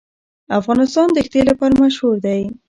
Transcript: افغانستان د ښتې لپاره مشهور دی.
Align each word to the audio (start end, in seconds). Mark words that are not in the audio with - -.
افغانستان 0.59 1.07
د 1.13 1.17
ښتې 1.25 1.41
لپاره 1.49 1.73
مشهور 1.83 2.15
دی. 2.25 2.41